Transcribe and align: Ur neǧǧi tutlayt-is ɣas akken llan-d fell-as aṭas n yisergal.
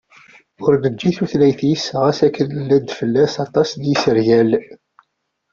Ur 0.63 0.73
neǧǧi 0.83 1.11
tutlayt-is 1.17 1.85
ɣas 2.01 2.19
akken 2.27 2.47
llan-d 2.61 2.89
fell-as 2.99 3.33
aṭas 3.45 3.69
n 3.73 3.81
yisergal. 3.89 4.51